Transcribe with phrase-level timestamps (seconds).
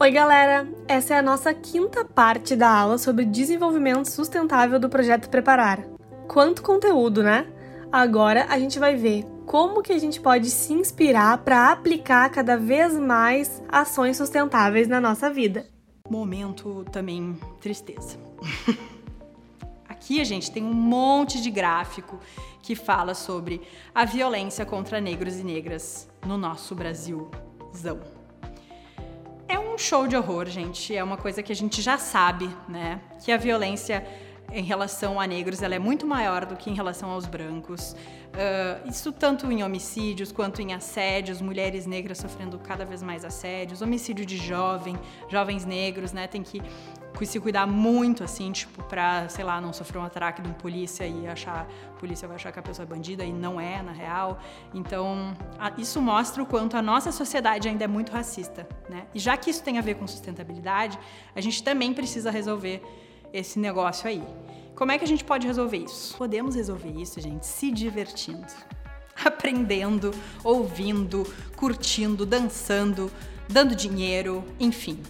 [0.00, 0.64] Oi, galera!
[0.86, 5.84] Essa é a nossa quinta parte da aula sobre desenvolvimento sustentável do projeto Preparar.
[6.28, 7.48] Quanto conteúdo, né?
[7.90, 12.56] Agora a gente vai ver como que a gente pode se inspirar para aplicar cada
[12.56, 15.66] vez mais ações sustentáveis na nossa vida.
[16.08, 18.18] Momento também tristeza.
[19.88, 22.20] Aqui a gente tem um monte de gráfico
[22.62, 23.62] que fala sobre
[23.92, 28.17] a violência contra negros e negras no nosso Brasilzão
[29.78, 30.94] um show de horror, gente.
[30.94, 33.00] É uma coisa que a gente já sabe, né?
[33.24, 34.04] Que a violência
[34.52, 37.92] em relação a negros ela é muito maior do que em relação aos brancos.
[37.92, 43.80] Uh, isso tanto em homicídios quanto em assédios, mulheres negras sofrendo cada vez mais assédios,
[43.80, 46.26] homicídio de jovem, jovens negros, né?
[46.26, 46.60] Tem que
[47.26, 51.06] se cuidar muito, assim, tipo, pra, sei lá, não sofrer um ataque de um polícia
[51.06, 53.92] e achar, a polícia vai achar que a pessoa é bandida e não é, na
[53.92, 54.40] real.
[54.72, 59.06] Então, a, isso mostra o quanto a nossa sociedade ainda é muito racista, né?
[59.14, 60.98] E já que isso tem a ver com sustentabilidade,
[61.34, 62.82] a gente também precisa resolver
[63.32, 64.22] esse negócio aí.
[64.74, 66.16] Como é que a gente pode resolver isso?
[66.16, 68.46] Podemos resolver isso, gente, se divertindo,
[69.24, 70.12] aprendendo,
[70.44, 73.10] ouvindo, curtindo, dançando,
[73.48, 75.02] dando dinheiro, enfim.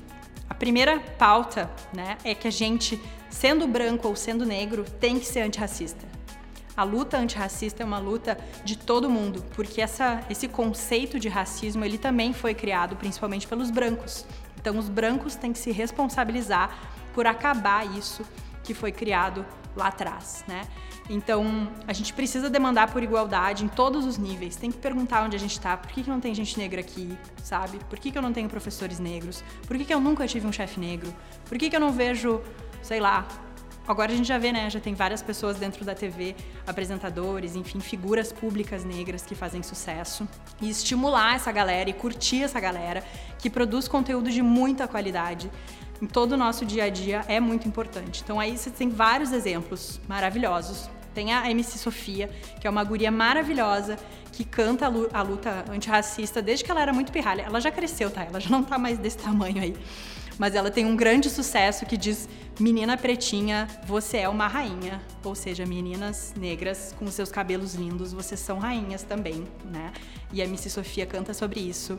[0.48, 5.26] A primeira pauta, né, é que a gente, sendo branco ou sendo negro, tem que
[5.26, 6.06] ser antirracista.
[6.76, 11.84] A luta antirracista é uma luta de todo mundo, porque essa, esse conceito de racismo
[11.84, 14.24] ele também foi criado principalmente pelos brancos.
[14.60, 16.78] Então, os brancos têm que se responsabilizar
[17.12, 18.24] por acabar isso
[18.62, 20.62] que foi criado lá atrás, né?
[21.08, 24.56] Então, a gente precisa demandar por igualdade em todos os níveis.
[24.56, 25.76] Tem que perguntar onde a gente está.
[25.76, 27.78] Por que, que não tem gente negra aqui, sabe?
[27.88, 29.42] Por que, que eu não tenho professores negros?
[29.66, 31.14] Por que, que eu nunca tive um chefe negro?
[31.46, 32.40] Por que, que eu não vejo,
[32.82, 33.26] sei lá...
[33.86, 34.68] Agora a gente já vê, né?
[34.68, 40.28] Já tem várias pessoas dentro da TV, apresentadores, enfim, figuras públicas negras que fazem sucesso.
[40.60, 43.02] E estimular essa galera e curtir essa galera
[43.38, 45.50] que produz conteúdo de muita qualidade
[46.00, 48.20] em todo o nosso dia a dia é muito importante.
[48.22, 50.90] Então aí você tem vários exemplos maravilhosos.
[51.18, 52.30] Tem a MC Sofia,
[52.60, 53.98] que é uma guria maravilhosa,
[54.30, 57.42] que canta a luta antirracista desde que ela era muito pirralha.
[57.42, 58.22] Ela já cresceu, tá?
[58.22, 59.74] Ela já não tá mais desse tamanho aí.
[60.38, 62.28] Mas ela tem um grande sucesso que diz:
[62.60, 65.02] Menina pretinha, você é uma rainha.
[65.24, 69.92] Ou seja, meninas negras com seus cabelos lindos, vocês são rainhas também, né?
[70.32, 71.98] E a MC Sofia canta sobre isso.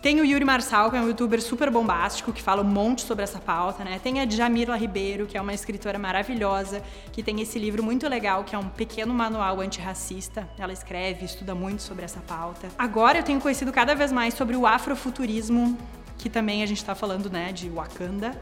[0.00, 3.24] Tem o Yuri Marçal, que é um youtuber super bombástico, que fala um monte sobre
[3.24, 3.98] essa pauta, né?
[4.00, 6.80] Tem a Djamila Ribeiro, que é uma escritora maravilhosa,
[7.12, 10.48] que tem esse livro muito legal, que é um pequeno manual antirracista.
[10.56, 12.68] Ela escreve, estuda muito sobre essa pauta.
[12.78, 15.76] Agora eu tenho conhecido cada vez mais sobre o afrofuturismo,
[16.16, 18.40] que também a gente está falando, né, de Wakanda.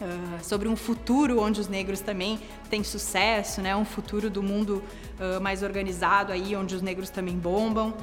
[0.00, 3.76] Uh, sobre um futuro onde os negros também têm sucesso, né?
[3.76, 4.82] Um futuro do mundo
[5.20, 7.94] uh, mais organizado aí, onde os negros também bombam.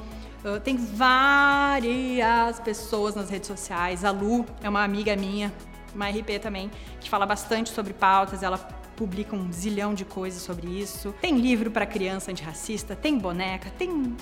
[0.64, 4.04] Tem várias pessoas nas redes sociais.
[4.04, 5.52] A Lu é uma amiga minha,
[5.94, 6.70] uma RP também,
[7.00, 8.42] que fala bastante sobre pautas.
[8.42, 8.58] Ela
[8.96, 11.14] publica um zilhão de coisas sobre isso.
[11.20, 14.16] Tem livro para criança antirracista, tem boneca, tem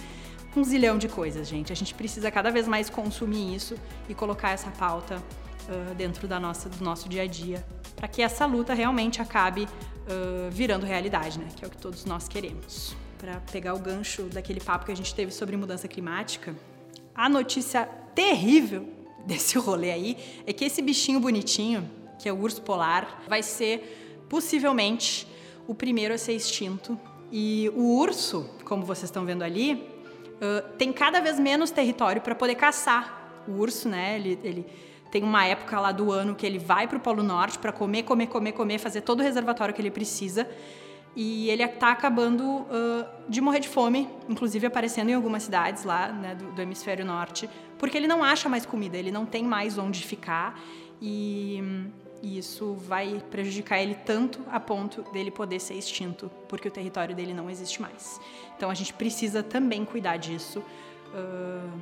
[0.57, 1.73] um zilhão de coisas, gente.
[1.73, 3.75] A gente precisa cada vez mais consumir isso
[4.09, 7.65] e colocar essa pauta uh, dentro da nossa, do nosso dia a dia,
[7.97, 11.49] para que essa luta realmente acabe uh, virando realidade, né?
[11.57, 14.97] Que é o que todos nós queremos para pegar o gancho daquele papo que a
[14.97, 16.57] gente teve sobre mudança climática,
[17.15, 18.89] a notícia terrível
[19.27, 20.17] desse rolê aí
[20.47, 21.89] é que esse bichinho bonitinho,
[22.19, 25.29] que é o urso polar, vai ser possivelmente
[25.69, 26.99] o primeiro a ser extinto.
[27.31, 32.35] E o urso, como vocês estão vendo ali, uh, tem cada vez menos território para
[32.35, 33.43] poder caçar.
[33.47, 34.67] O urso, né, ele, ele
[35.13, 38.05] tem uma época lá do ano que ele vai para o Polo Norte para comer,
[38.05, 40.49] comer, comer, comer, fazer todo o reservatório que ele precisa
[41.15, 46.13] e ele está acabando uh, de morrer de fome, inclusive aparecendo em algumas cidades lá
[46.13, 49.77] né, do, do, hemisfério norte, porque ele não acha mais comida, ele não tem mais
[49.77, 50.61] onde ficar
[51.03, 51.91] e,
[52.23, 57.15] e, isso vai prejudicar ele tanto a ponto dele poder ser extinto, porque o território
[57.15, 58.21] dele não existe mais.
[58.57, 61.81] Então a gente precisa também cuidar disso, uh,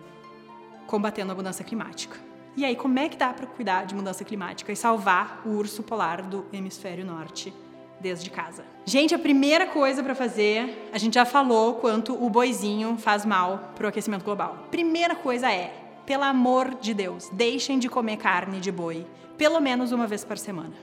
[0.87, 2.17] combatendo a mudança climática.
[2.57, 5.83] E aí, como é que dá para cuidar de mudança climática e salvar o urso
[5.83, 7.53] polar do hemisfério norte?
[8.01, 8.65] Desde casa.
[8.85, 13.73] Gente, a primeira coisa para fazer, a gente já falou quanto o boizinho faz mal
[13.75, 14.67] pro aquecimento global.
[14.71, 15.73] Primeira coisa é,
[16.07, 19.07] pelo amor de Deus, deixem de comer carne de boi,
[19.37, 20.75] pelo menos uma vez por semana.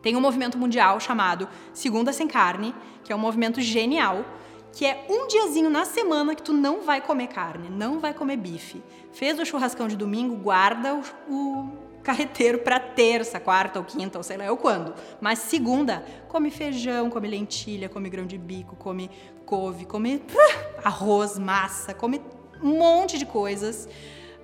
[0.00, 4.24] Tem um movimento mundial chamado Segunda Sem Carne, que é um movimento genial,
[4.72, 8.36] que é um diazinho na semana que tu não vai comer carne, não vai comer
[8.36, 8.82] bife.
[9.12, 14.24] Fez o churrascão de domingo, guarda o, o carreteiro para terça, quarta ou quinta, ou
[14.24, 14.94] sei lá eu quando.
[15.20, 19.10] Mas segunda, come feijão, come lentilha, come grão de bico, come
[19.44, 22.20] couve, come uh, arroz, massa, come
[22.62, 23.88] um monte de coisas,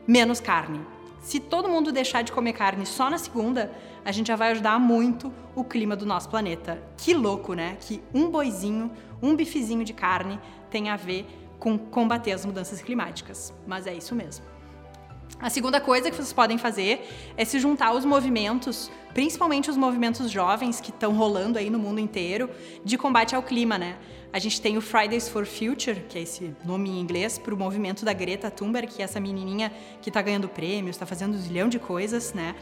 [0.06, 0.81] menos carne.
[1.21, 3.73] Se todo mundo deixar de comer carne só na segunda,
[4.05, 6.83] a gente já vai ajudar muito o clima do nosso planeta.
[6.97, 7.79] Que louco, né?
[7.81, 8.91] Que um boizinho,
[9.23, 10.39] um bifezinho de carne
[10.71, 11.27] tem a ver
[11.59, 13.55] com combater as mudanças climáticas.
[13.67, 14.45] Mas é isso mesmo.
[15.44, 17.06] A segunda coisa que vocês podem fazer
[17.37, 22.00] é se juntar aos movimentos, principalmente os movimentos jovens que estão rolando aí no mundo
[22.00, 22.49] inteiro,
[22.82, 23.99] de combate ao clima, né?
[24.32, 27.58] A gente tem o Fridays for Future, que é esse nome em inglês, para o
[27.58, 29.70] movimento da Greta Thunberg, que é essa menininha
[30.00, 32.55] que está ganhando prêmios, está fazendo um zilhão de coisas, né?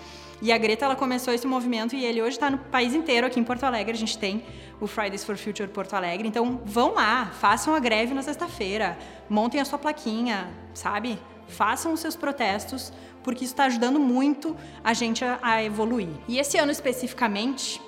[0.43, 3.39] E a Greta, ela começou esse movimento e ele hoje está no país inteiro, aqui
[3.39, 4.43] em Porto Alegre, a gente tem
[4.81, 6.27] o Fridays for Future Porto Alegre.
[6.27, 8.99] Então, vão lá, façam a greve na sexta-feira,
[9.31, 11.17] montem a sua plaquinha, sabe?
[11.53, 16.09] Façam os seus protestos, porque isso está ajudando muito a gente a, a evoluir.
[16.27, 17.81] E esse ano especificamente,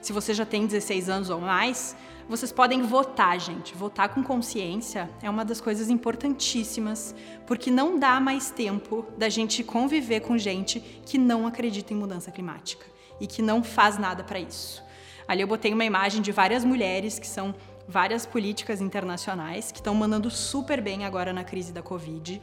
[0.00, 1.94] se você já tem 16 anos ou mais,
[2.28, 3.74] vocês podem votar, gente.
[3.74, 7.14] Votar com consciência é uma das coisas importantíssimas,
[7.46, 12.30] porque não dá mais tempo da gente conviver com gente que não acredita em mudança
[12.30, 12.86] climática
[13.20, 14.82] e que não faz nada para isso.
[15.28, 17.54] Ali eu botei uma imagem de várias mulheres que são
[17.86, 22.40] várias políticas internacionais que estão mandando super bem agora na crise da Covid.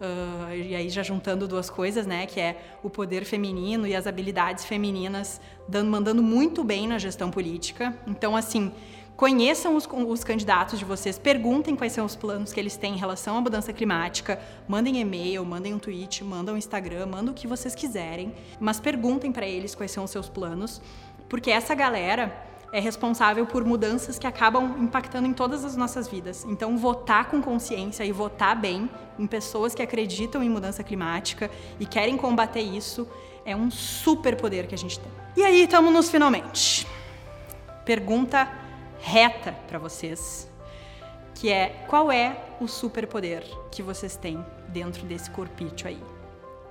[0.00, 4.06] Uh, e aí já juntando duas coisas, né, que é o poder feminino e as
[4.06, 5.38] habilidades femininas
[5.68, 7.94] dando, mandando muito bem na gestão política.
[8.06, 8.72] Então, assim,
[9.20, 12.96] Conheçam os, os, candidatos de vocês, perguntem quais são os planos que eles têm em
[12.96, 17.46] relação à mudança climática, mandem e-mail, mandem um tweet, mandem um Instagram, mandem o que
[17.46, 20.80] vocês quiserem, mas perguntem para eles quais são os seus planos,
[21.28, 22.34] porque essa galera
[22.72, 26.44] é responsável por mudanças que acabam impactando em todas as nossas vidas.
[26.44, 28.88] Então, votar com consciência e votar bem
[29.18, 33.08] em pessoas que acreditam em mudança climática e querem combater isso
[33.44, 35.10] é um super poder que a gente tem.
[35.36, 36.86] E aí, estamos nos finalmente.
[37.84, 38.48] Pergunta
[39.00, 40.48] reta para vocês,
[41.34, 46.00] que é qual é o superpoder que vocês têm dentro desse corpício aí.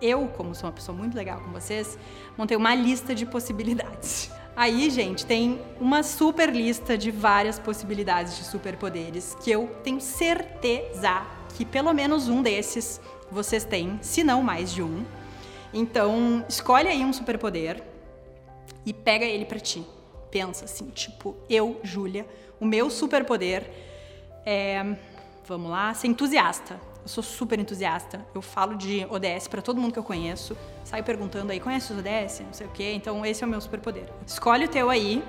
[0.01, 1.97] Eu, como sou uma pessoa muito legal com vocês,
[2.37, 4.31] montei uma lista de possibilidades.
[4.55, 11.25] Aí, gente, tem uma super lista de várias possibilidades de superpoderes que eu tenho certeza
[11.55, 12.99] que pelo menos um desses
[13.31, 15.05] vocês têm, se não mais de um.
[15.73, 17.83] Então, escolhe aí um superpoder
[18.85, 19.85] e pega ele para ti
[20.29, 22.25] pensa assim, tipo, eu, Júlia,
[22.59, 23.69] o meu superpoder
[24.45, 24.95] é,
[25.45, 26.79] vamos lá, ser entusiasta.
[27.01, 28.25] Eu sou super entusiasta.
[28.33, 30.55] Eu falo de ODS para todo mundo que eu conheço.
[30.83, 32.41] Saio perguntando aí, conhece os ODS?
[32.41, 32.93] Não sei o quê.
[32.93, 34.09] Então, esse é o meu superpoder.
[34.25, 35.23] Escolhe o teu aí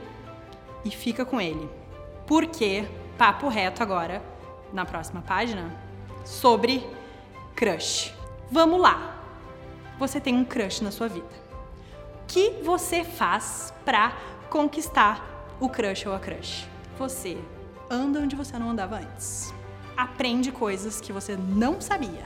[0.84, 1.68] e fica com ele.
[2.26, 4.22] Porque, papo reto agora,
[4.72, 5.74] na próxima página,
[6.24, 6.86] sobre
[7.54, 8.14] crush.
[8.50, 9.16] Vamos lá.
[9.98, 11.28] Você tem um crush na sua vida.
[12.22, 14.12] O que você faz para
[14.48, 15.30] conquistar
[15.60, 16.66] o crush ou a crush.
[16.98, 17.38] Você
[17.90, 19.52] anda onde você não andava antes.
[20.00, 22.24] Aprende coisas que você não sabia.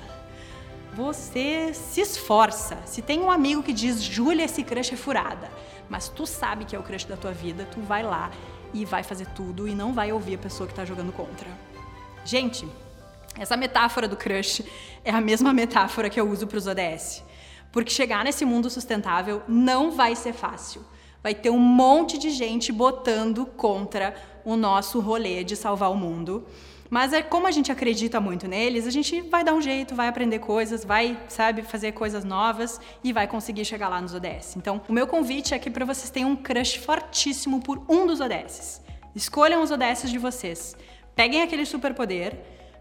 [0.94, 2.78] Você se esforça.
[2.86, 5.50] Se tem um amigo que diz, Júlia, esse crush é furada,
[5.88, 8.30] mas tu sabe que é o crush da tua vida, tu vai lá
[8.72, 11.48] e vai fazer tudo e não vai ouvir a pessoa que está jogando contra.
[12.24, 12.64] Gente,
[13.36, 14.64] essa metáfora do crush
[15.04, 17.24] é a mesma metáfora que eu uso para os ODS.
[17.72, 20.84] Porque chegar nesse mundo sustentável não vai ser fácil
[21.24, 26.46] vai ter um monte de gente botando contra o nosso rolê de salvar o mundo.
[26.90, 30.08] Mas é como a gente acredita muito neles, a gente vai dar um jeito, vai
[30.08, 34.56] aprender coisas, vai, sabe, fazer coisas novas e vai conseguir chegar lá nos ODS.
[34.56, 38.20] Então, o meu convite é que para vocês tenham um crush fortíssimo por um dos
[38.20, 38.82] ODS.
[39.14, 40.76] Escolham os ODS de vocês.
[41.14, 42.36] Peguem aquele superpoder,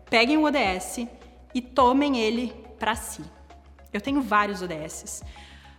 [0.09, 1.07] peguem o ODS
[1.53, 3.21] e tomem ele para si.
[3.93, 5.23] Eu tenho vários ODSs.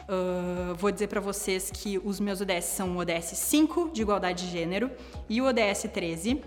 [0.05, 4.47] Uh, vou dizer para vocês que os meus ODS são o ODS 5, de igualdade
[4.47, 4.91] de gênero,
[5.29, 6.41] e o ODS 13.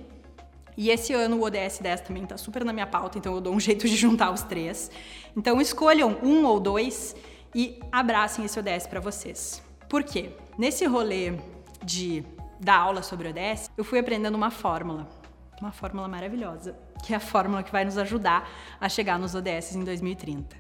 [0.77, 3.53] E esse ano o ODS 10 também está super na minha pauta, então eu dou
[3.53, 4.91] um jeito de juntar os três.
[5.36, 7.15] Então escolham um ou dois
[7.55, 9.63] e abracem esse ODS para vocês.
[9.89, 10.29] Por quê?
[10.57, 11.34] Nesse rolê
[11.84, 12.24] de
[12.60, 15.07] dar aula sobre ODS, eu fui aprendendo uma fórmula,
[15.60, 19.75] uma fórmula maravilhosa, que é a fórmula que vai nos ajudar a chegar nos ODS
[19.75, 20.55] em 2030.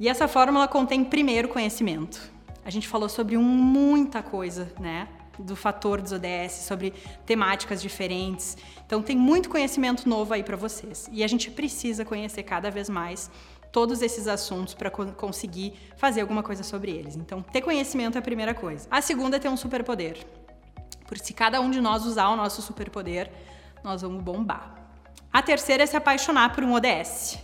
[0.00, 2.32] E essa fórmula contém primeiro conhecimento.
[2.64, 5.08] A gente falou sobre um, muita coisa, né?
[5.38, 6.92] Do fator dos ODS, sobre
[7.26, 8.56] temáticas diferentes.
[8.86, 11.08] Então tem muito conhecimento novo aí para vocês.
[11.12, 13.30] E a gente precisa conhecer cada vez mais
[13.74, 17.16] todos esses assuntos para co conseguir fazer alguma coisa sobre eles.
[17.16, 18.86] Então, ter conhecimento é a primeira coisa.
[18.88, 20.24] A segunda é ter um superpoder.
[21.06, 23.28] Porque se cada um de nós usar o nosso superpoder,
[23.82, 24.74] nós vamos bombar.
[25.32, 27.38] A terceira é se apaixonar por um ODS.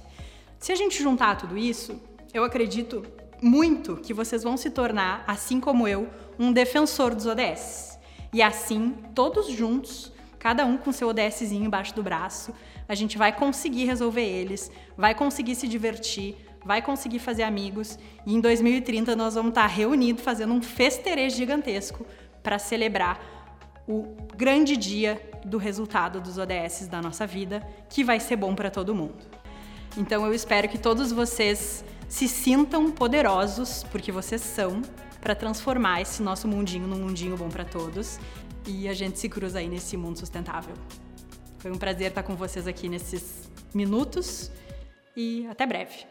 [0.56, 2.00] Se a gente juntar tudo isso,
[2.32, 3.02] eu acredito
[3.42, 6.08] muito que vocês vão se tornar, assim como eu,
[6.40, 7.98] um defensor dos ODS.
[8.32, 12.54] E assim, todos juntos, cada um com seu ODSzinho embaixo do braço,
[12.88, 18.34] a gente vai conseguir resolver eles, vai conseguir se divertir, vai conseguir fazer amigos e
[18.34, 22.06] em 2030 nós vamos estar reunidos fazendo um festerejo gigantesco
[22.42, 23.20] para celebrar
[23.86, 28.70] o grande dia do resultado dos ODS da nossa vida, que vai ser bom para
[28.70, 29.18] todo mundo.
[29.96, 34.82] Então eu espero que todos vocês se sintam poderosos, porque vocês são,
[35.20, 38.18] para transformar esse nosso mundinho num mundinho bom para todos
[38.66, 40.74] e a gente se cruza aí nesse mundo sustentável.
[41.58, 44.50] Foi um prazer estar com vocês aqui nesses minutos
[45.16, 46.04] e até breve.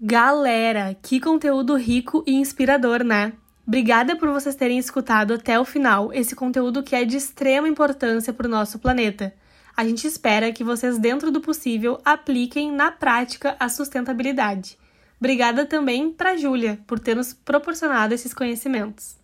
[0.00, 3.32] Galera, que conteúdo rico e inspirador, né?
[3.66, 8.32] Obrigada por vocês terem escutado até o final esse conteúdo que é de extrema importância
[8.32, 9.32] para o nosso planeta.
[9.76, 14.76] A gente espera que vocês, dentro do possível, apliquem na prática a sustentabilidade.
[15.20, 19.19] Obrigada também para Júlia por ter nos proporcionado esses conhecimentos.